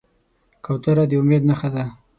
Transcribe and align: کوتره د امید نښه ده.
کوتره 0.65 1.03
د 1.09 1.11
امید 1.21 1.43
نښه 1.49 1.69
ده. 1.73 1.83